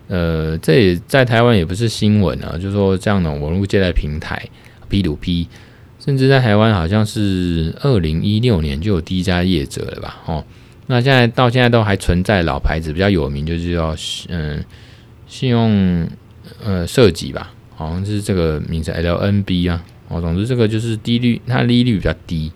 [0.08, 4.50] 呃这也在台湾也不是新闻啊，就是说这样的网络借贷平台
[4.90, 5.48] P to P。
[6.00, 10.18] 甚至在台湾，好像是二零一六年就有第一家业者了吧？
[10.26, 10.44] 哦，
[10.88, 13.94] 那现在到现在都还存在老牌子，比较有名就是叫
[14.30, 14.64] 嗯
[15.28, 16.08] 信用
[16.64, 19.82] 呃设计吧，好像是这个名字 LNB 啊。
[20.10, 22.52] 哦，总之这个就是低率，它利率比较低，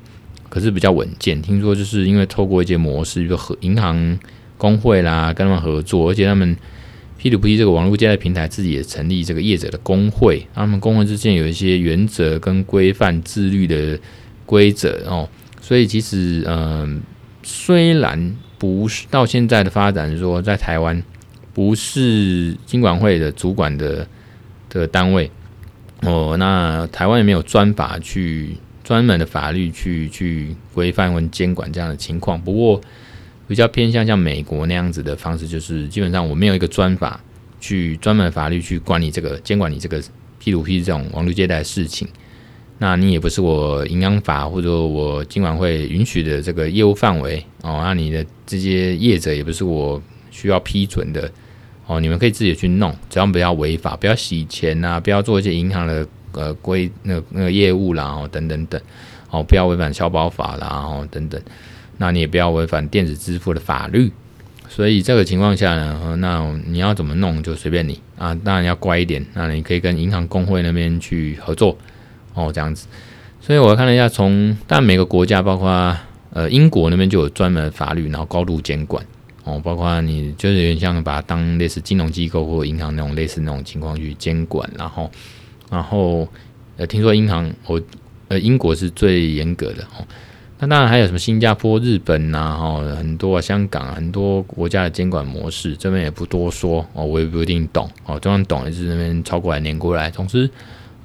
[0.50, 1.42] 可是比较稳健。
[1.42, 4.20] 听说就是因为透过一些模式，比如和银行
[4.58, 6.58] 工会啦跟他们合作，而且他们。
[7.22, 13.98] P2P 这个网络借贷平台自己也成立这个业者的工会，他们工会之间有一些原则跟规范自律的
[14.46, 15.30] 规则哦，
[15.62, 17.02] 所以其实嗯、
[17.42, 21.02] 虽然不是到现在的发展说在台湾
[21.54, 24.06] 不是金管会的主管的
[24.80, 25.30] 的单位
[26.02, 32.40] 哦，那台湾也没有专法去专门的法律去去规范或监管这样的情况。
[32.40, 32.82] 不过
[33.48, 37.20] 比较偏向像美国那样子的方式，就是基本上我没有一个专法
[37.60, 40.02] 去专门法律去管理这个监管你这个
[40.42, 42.08] P2P 这种网络借贷事情。
[42.80, 47.80] 那你也不是我银行法或者我金管会允许的这个业务范围哦。
[47.82, 51.32] 那你的这些业者也不是我需要批准的
[51.88, 52.00] 哦。
[52.00, 58.80] 你们可以自己去弄，只要不要违法，不要洗钱呐、啊，不要做一些银行的呃规那个、那个业务啦，哦等等等
[59.30, 61.42] 哦，不要违反消保法啦，哦等等。
[61.98, 64.12] 那你也不要违反电子支付的法律。
[64.70, 68.34] 所以这个情况下呢，那你要怎么弄就随便你啊。
[68.44, 71.78] 当然要乖一点，那你可以跟银行工会那边去合作。
[72.34, 72.88] 哦，这样子，
[73.40, 75.96] 所以我看了一下，从但每个国家，包括
[76.32, 79.06] 呃英国那边就有专门法律，然后高度监管
[79.44, 85.10] 哦，包括你就是有点像把它当类似金融机构或银行那种类似那种情况去监管，然后
[85.70, 86.28] 然后
[86.78, 87.82] 呃听说银行我
[88.30, 90.06] 呃英国是最严格的哦，
[90.60, 100.50] 那当然还有什么新加坡、日本呐、啊，哦很多啊香港很多国家的监管模式，这边也不多说哦，我也不一定懂哦，就算懂也是那边抄过来年过来，总之。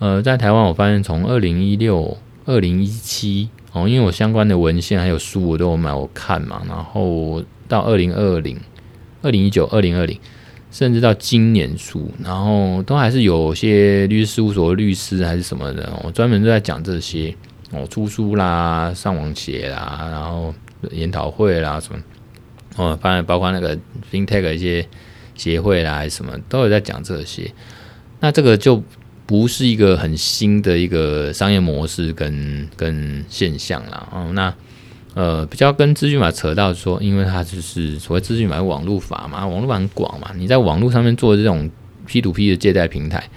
[0.00, 6.62] 呃，在台湾，我发现从二零一六、二零一七哦，因为我相关的文献还有书我都有买，我看嘛。
[6.68, 8.58] 然后到二零二零、
[9.22, 10.18] 二零一九、二零二零，
[10.70, 17.34] 甚至到今年初，然后都还是有些律师事务所律师还是什么的，我专门都在讲这些
[17.70, 20.54] 哦，出书啦、上网写啦，然后
[20.90, 22.00] 研讨会啦什么
[22.76, 23.78] 哦，反正包括那个
[24.10, 24.86] FinTech 一些
[25.34, 27.52] 协会啦，还是什么都有在讲这些。
[28.20, 28.82] 那这个就。
[29.28, 34.08] 不是一个很新的一个商业模式跟跟现象啦。
[34.10, 34.54] 哦，那
[35.18, 41.68] 呃比较跟资讯法扯到说，因为它就是所谓资讯法网络法嘛，网络法很广嘛，你在网络上面做这种
[42.06, 43.28] P to P 的借贷平台，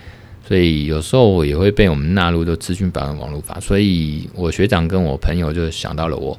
[0.47, 6.37] 所以有时候也会被我们纳入到资讯法跟网络法，所以我学长跟我朋友就想到了我，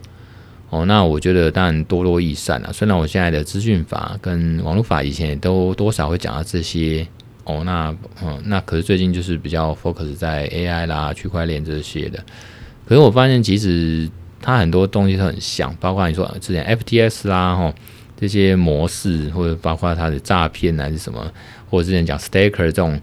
[0.71, 7.05] 哦，那我觉得当然多多益善了，虽然我现在的资讯法跟网络法以前也都多少会讲到这些。
[7.45, 12.23] 哦，那嗯，那可是最近就是比较 focus 在 AI 啦、区块链这些的。
[12.87, 14.09] 可是我发现，其实
[14.43, 17.73] 它很多东西都很像，包括你说之前 FTS 啦，吼
[18.21, 21.33] 这些模式，或者包括它的诈骗还是什么，
[21.71, 23.01] 或者之前讲 Staker 这种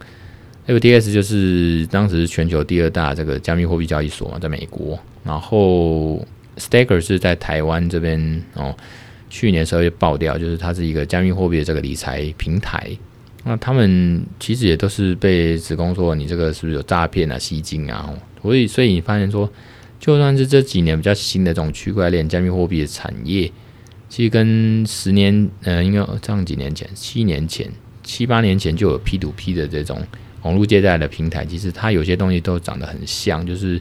[0.67, 4.99] FTS，就是当时全球第二大这个加密货币交易所嘛，在美国。
[5.23, 6.25] 然后
[6.57, 8.75] Staker 是在台湾这边哦，
[9.29, 12.89] 去年时候就爆掉，就是它是一个加密货币的这个理财平台。
[13.43, 18.13] 那他们其实也都是被指控说，你这个是不是有诈骗啊、吸金啊？
[18.41, 19.49] 所以，所以你发现说，
[19.99, 23.51] 就算是这几年比较新的这种区块链、加密货币的产业，
[24.07, 27.69] 其实跟十年，呃，应该这样几年前、七年前、
[28.01, 30.01] 七八年前就有 P2P 的这种
[30.43, 33.79] 网络借贷的平台，其实它有些东西都长得很像，就是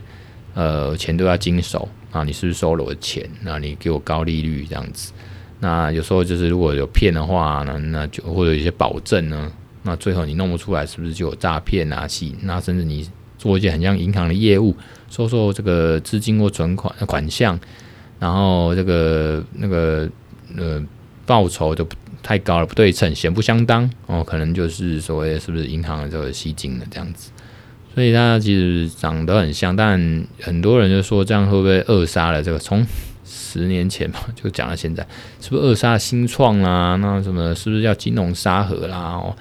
[0.53, 3.27] 呃，钱都要经手啊，你是不是收了我的钱？
[3.41, 5.13] 那你给我高利率这样子。
[5.61, 9.51] 那有时候就是如果有骗的话呢，那就或者有些保证呢，
[9.83, 12.07] 那最后你弄不出来，是不是就有诈骗啊？
[12.07, 14.75] 系，那甚至你做一些很像银行的业务，
[15.09, 17.59] 收受这个资金或存款款项，
[18.19, 20.07] 然后这个那个
[20.55, 20.79] 呃
[21.25, 21.87] 报酬就
[22.21, 27.31] 太高了，不对称，显不相当哦，可能就是所谓是不是银行的这个吸金的这样子，
[27.95, 32.85] 所以它其实长得很像，但很多人就说这样会不会扼杀了这个从。
[33.31, 35.05] 十年前嘛， 就讲到现在，
[35.39, 36.95] 是不是扼杀新创啦？
[36.95, 38.97] 那什么，是不是叫金融沙盒啦？
[38.97, 39.35] 哦，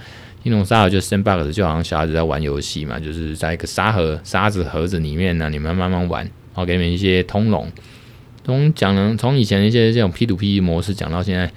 [0.49, 7.71] 金融沙盒就 sandbox，就好像小孩子在玩游戏嘛，就是在一个沙盒、沙子盒子里面呢，你们慢慢玩，然后给你们一些通融。
[8.47, 11.53] 从讲了，从以前一些这种 P to P 模式讲到现在，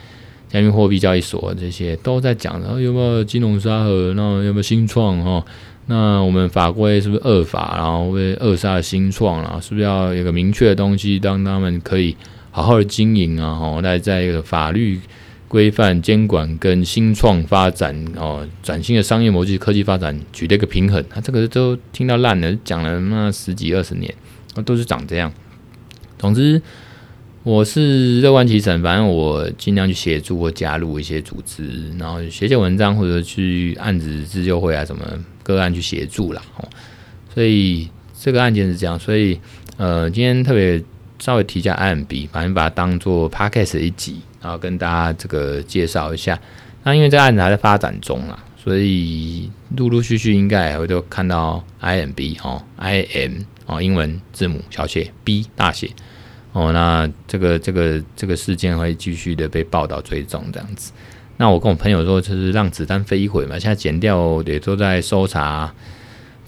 [0.49, 4.13] 加密货币交易所这些都在讲，然后有没有金融沙盒？
[4.13, 5.23] 那有没有新创？
[5.23, 5.45] 哈？
[5.85, 9.57] 那我们法规是不是恶法，然后会扼杀新创了？
[9.61, 12.17] 是不是要有个明确的东西，让他们可以
[12.51, 13.57] 好好的经营啊？
[13.57, 14.99] 哦，在在一个法律
[15.51, 21.03] 规范监管跟新创发展哦，崭新的商业模式、科技发展取得一个平衡。
[21.09, 24.15] 他、这个都听到烂了，讲了那十几二十年，
[24.55, 25.29] 那都是长这样。
[26.17, 26.61] 总之，
[27.43, 35.03] 我是乐观其成，反正我尽量去协助或加入一些组织，然后写写文章或者去案子自救会啊什么。
[35.43, 36.69] 个案去协助啦哦，
[37.33, 39.37] 所以这个案件是这样，所以
[39.75, 40.81] 呃，今天特别
[41.19, 46.39] 稍微提一下 IMB，反正把它当做 Podcast 一集，然后跟大家这个介绍一下。
[46.83, 55.89] 那因为这案子还在发展中啊，所以陆陆续续应该也会都看到 IMB 哦，IM 哦，英文字母小写 B 大写
[56.53, 60.91] 哦，那这个这个这个事件会继续的被报道追踪这样子。
[61.37, 63.57] 那我跟我朋友说，就是让子弹飞一会嘛。
[63.57, 65.73] 现在剪掉也都在搜查，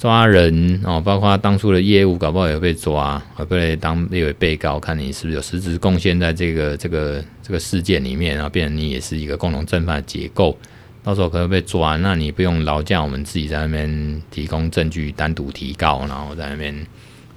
[0.04, 10.58] 抓人哦，包括当初的业务，搞不好也会被抓，会被当列为被告，看你是不是有实质贡献在这个这个这个事件里面，然后变成你也是一个共同正犯的结构，
[11.04, 16.76] 到时候可能被抓，那你不用劳驾我们自己在那边提供证据，单独提告，然后在那边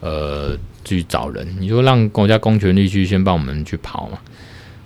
[0.00, 4.18] 呃去找人，你就让国家公权力去先帮我们去跑嘛，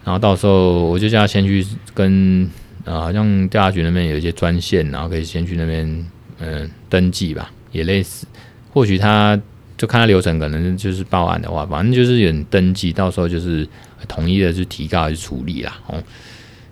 [0.05, 2.47] 然后到时候我就叫他先去跟
[2.85, 6.07] 啊，好像调查局那边有一些专线，然后可以先去那边
[6.41, 7.51] 嗯、登记吧。
[7.73, 8.27] 也类似，
[8.73, 9.41] 或许他
[9.77, 13.67] 就看他流程，可能就是报案的话，反正就是有人登记，到时候就是
[14.07, 15.81] 统一的去提告去处理啦。
[15.87, 16.03] 哦，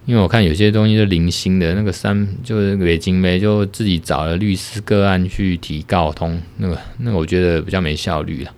[0.05, 8.53] 因为我看有些东西是零星的，那个三就是北京呗，就自己找了律师个案去提告通，那个那个我觉得比较没效率了。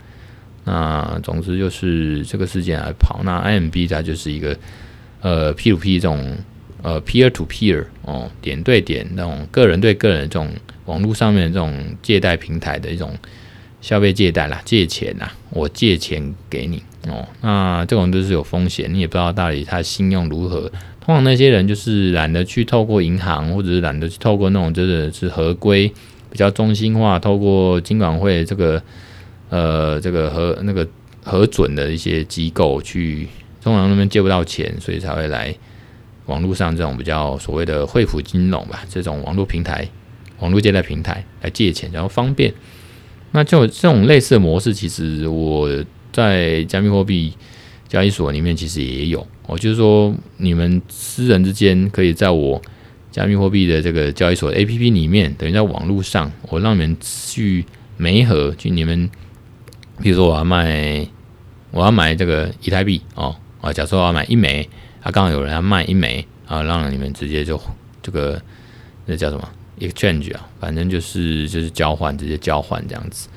[0.64, 4.57] 那总之就是这个事件来跑，那 IMB 它就是一个
[5.20, 6.36] 呃 P to P 这种
[6.82, 10.49] 呃 peer to peer 哦点对点那种个人对个人的这种。
[10.91, 11.72] 网络上面这种
[12.03, 13.16] 借贷平台的一种
[13.80, 20.70] 消费借贷啦，借钱呐，我借钱给你哦，那这种都是有风险，你也不知道到底他信用如何。
[21.03, 25.91] 通常那些人就是懒得去透过银行，或者是懒得去透过那种真的是合规、
[26.30, 28.82] 比较中心化，透过金管会这个
[29.49, 30.86] 呃这个核那个
[31.22, 33.26] 核准的一些机构去，
[33.62, 35.55] 通常那边借不到钱，所以才会来
[36.26, 39.88] 网络上这种比较所谓的惠普金融吧，这种网络平台。
[40.41, 42.53] 网络借贷平台来借钱，然后方便。
[43.32, 45.70] 那就这种类似的模式，其实我
[46.12, 47.32] 在加密货币
[47.88, 49.24] 交易所里面其实也有。
[49.47, 52.61] 我就是说，你们私人之间可以在我
[53.11, 57.64] 加密货币的这个交易所 APP 里面，等于在网络上，我让你们去
[57.97, 59.09] 媒合，去你们，
[60.01, 61.07] 比如说我要卖，
[61.70, 64.68] 我要买这个以太币哦，啊，假设我要买一枚，
[65.03, 67.61] 啊，刚好有人要卖一枚，啊，让你们直接就
[68.03, 68.41] 这个
[69.07, 69.49] 那叫什么
[69.81, 73.28] ？exchange 啊，反正就是就是交换，直接交换这样子。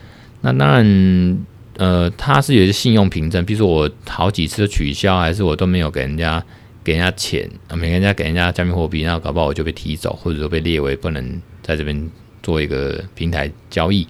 [0.41, 1.45] 那当然，
[1.77, 6.43] 呃，它是有些信用凭证，比如说我好几次都取消，还是我都没有给人家
[6.83, 12.09] 给人家钱啊，没给人家给人家加密货币，那搞不好我就被踢走，或者说被列为不能在这边
[12.43, 14.07] 做一个平台交易。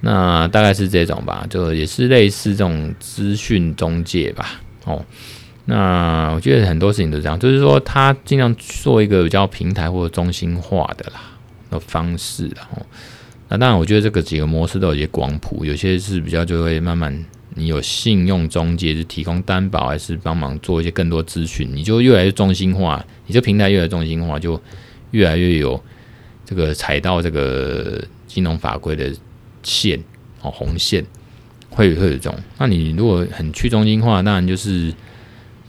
[0.00, 4.60] 那大概是这种吧，就也是类似这种资讯中介吧。
[4.84, 5.04] 哦。
[5.66, 11.22] 那我觉得很多事情都这样，就是说他尽量做一个比较平台或者中心化的啦
[11.74, 12.80] 的方式，然后
[13.48, 24.60] 那当然我觉得这个几个模式都有些广谱，有些是比较就会慢慢你有信用中介，是提供担保还是帮忙做一些更多咨询，你就越来越中心化，你这平台越来越中心化，就
[25.10, 25.80] 越来越有
[26.44, 29.12] 这个踩到这个金融法规的
[29.62, 30.02] 线
[30.40, 31.04] 哦红线，
[31.70, 32.34] 会会有这种。
[32.58, 34.92] 那你如果很去中心化，当然就是。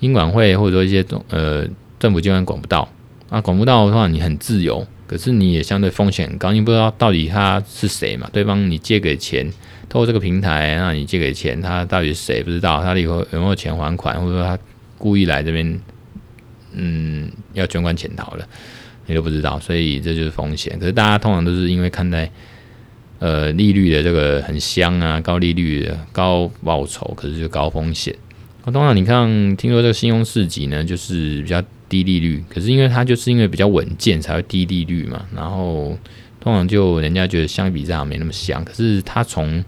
[0.01, 1.65] 金管会或者说一些呃
[1.97, 2.87] 政府机关管不到
[3.27, 8.29] 啊，管不到的话，你很自由，可是你也相对风险很高，你不知道到底他是谁嘛？
[8.33, 9.47] 对方你借给钱，
[9.87, 12.41] 透过这个平台，那你借给钱，他到底是谁？
[12.41, 14.57] 不知道他以后有没有钱还款，或者说他
[14.97, 15.79] 故意来这边，
[16.73, 18.47] 嗯，要卷款潜逃了，
[19.05, 20.79] 你都不知道，所以这就是风险。
[20.79, 22.31] 可是大家通常都是因为看待
[23.19, 28.15] 呃利率的这个很香啊，高利率高报酬，可是就高风险。
[28.65, 31.61] 那通常你看，听说这个信用市集呢，就是比较
[31.95, 35.25] 低利率，可是因为它就是因为比较稳健才会低利率嘛。
[35.33, 35.97] 然后
[36.41, 39.63] 通常就人家觉得相比之下没那么香，可是它从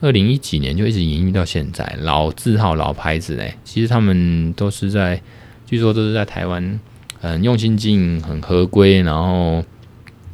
[0.00, 3.54] 二零一几年就一直营运到现在，老字号老牌子嘞。
[3.64, 5.20] 其实他们都是在，
[5.66, 6.78] 据说都是在台湾
[7.20, 9.64] 很用心经营，很合规，然后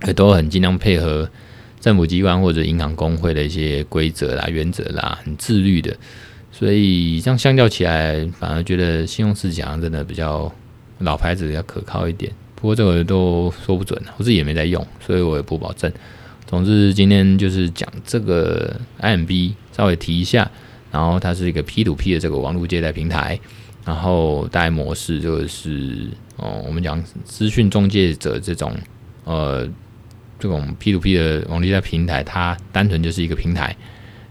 [0.06, 1.28] 也都很尽量配合
[1.80, 5.96] 政府机关或者银行工会的一些规则啦、原则啦，很自律的。
[6.52, 10.50] 所以这样相较起来，反而觉得信用市场真的比较
[10.98, 12.32] 老牌子，要可靠一点。
[12.54, 15.92] 不过这个都说不准，我自己也没在用，所以我也不保证。
[16.46, 20.50] 总之今天就是讲这个 IMB，稍微提一下。
[20.92, 23.38] 然后它是一个 P2P 的这个网络借贷平台，
[23.84, 28.74] 然后大概模式就是哦，我们讲资讯中介者这种
[29.24, 29.68] 呃
[30.38, 33.76] 这种 P2P 的网络借贷平台，它单纯就是一个平台。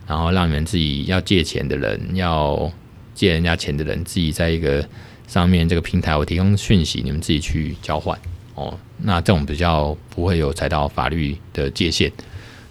[0.08, 2.72] 然后让你们自己要借钱的人，要
[3.14, 4.88] 借人家钱的人，自己在一个
[5.28, 8.18] 上面这个平台，我提供讯息，你们自己去交换
[8.56, 8.78] 哦。
[8.98, 12.12] 那这种比较不会有踩到法律的界限。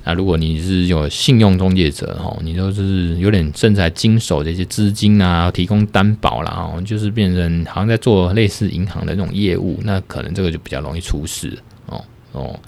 [0.06, 12.60] 那如果你是有信用中介者哦，你都是有点甚至还经手这些资金啊，提供担保啦，哦，就是变成好像在做类似银行的那种业务，那可能这个就比较容易出事哦哦。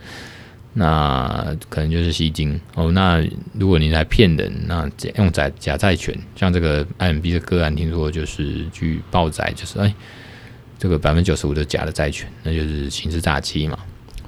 [0.79, 2.93] 那可能就是吸金哦。
[2.93, 3.27] 那
[3.59, 9.95] 如果你来骗人，那用假假债权，像这个 IMB 的个案，听说就是去报载，就是哎，
[10.79, 13.79] 这个百分之九十五的假的债权，那就是刑事诈欺嘛。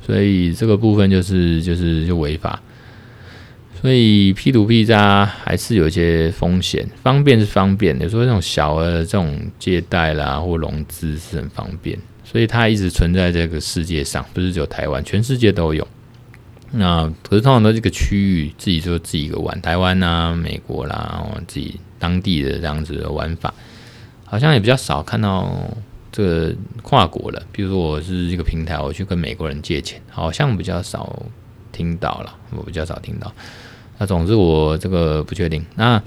[0.05, 2.61] 所以这个部分就是就是就违法。
[3.81, 15.87] 所以 P2P 它还是有一些风险，方便是方便的，有时候那种小额的这种借贷啦或融资是很方便，所以它一直存在这个世界上，不是只有台湾，全世界都有。
[16.71, 23.53] 那可是通常都这个区域自己就自己一个玩，台湾啊、美国啦，自己当地的这样子的玩法，
[24.25, 25.51] 好像也比较少看到
[26.13, 27.43] 这个跨国的。
[27.51, 31.23] 比如说我是一个平台，我去跟美国人借钱，好像比较少
[31.73, 33.33] 听到了，我比较少听到。
[33.99, 35.65] 那总之我这个不确定。
[35.75, 36.03] 那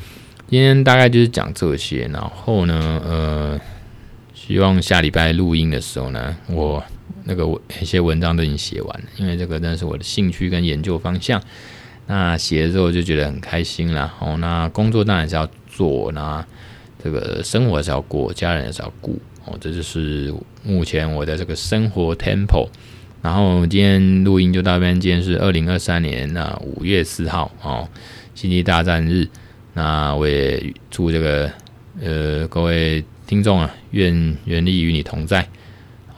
[0.48, 3.60] 今天大概就是讲这些，然后呢，呃，
[4.34, 6.84] 希望下礼拜录音的时候呢，我
[7.26, 7.46] 那个
[7.82, 11.42] 一些文章都已经写完了，因为这个真的是我的兴趣跟研究方向。
[12.08, 14.14] 那写了之后就觉得很开心啦。
[14.20, 16.46] 哦，那工作当然是要做，那
[17.02, 19.18] 这个生活是要过，家人也是要顾。
[19.46, 22.68] 哦，这就是目前我的这个生活 tempo。
[23.22, 27.88] 然后今天录音就到这边，今天是二零二三年那五月四号哦，
[28.34, 29.28] 星际大战日。
[29.74, 31.50] 那我也祝这个
[32.02, 35.48] 呃各位听众啊，愿愿力与你同在。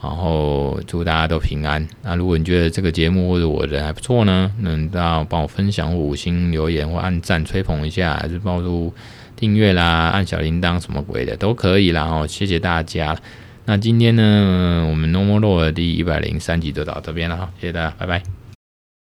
[0.04, 1.88] 然后祝大家都平安。
[2.02, 8.92] 那如果你觉得这个节目或者我人还不错呢，那你都要帮我分享五星留言或按赞吹捧一下，还是帮助
[9.34, 12.02] 订阅啦、按小铃铛什么鬼的都可以啦。
[12.04, 13.16] 哦谢谢大家。
[13.64, 18.43] 那今天呢，我们 No More 的第一百零三集就到这边了哈，谢谢大家，拜拜。